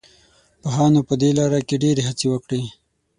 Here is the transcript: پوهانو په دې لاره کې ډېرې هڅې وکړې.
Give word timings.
پوهانو 0.61 1.01
په 1.07 1.13
دې 1.21 1.29
لاره 1.37 1.59
کې 1.67 1.75
ډېرې 1.83 2.01
هڅې 2.09 2.27
وکړې. 2.29 2.61